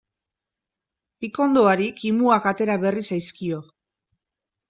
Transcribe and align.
Pikondoari 1.25 1.89
kimuak 1.99 2.49
atera 2.53 2.77
berri 2.85 3.05
zaizkio. 3.13 3.59